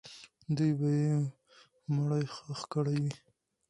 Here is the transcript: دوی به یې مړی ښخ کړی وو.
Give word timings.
دوی 0.55 0.71
به 0.79 0.87
یې 0.99 1.09
مړی 1.95 2.23
ښخ 2.33 2.61
کړی 2.73 2.97
وو. 3.03 3.11